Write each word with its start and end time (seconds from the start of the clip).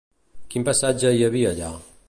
Quin 0.53 0.65
paisatge 0.69 1.13
hi 1.17 1.23
havia 1.27 1.55
allà? 1.55 1.73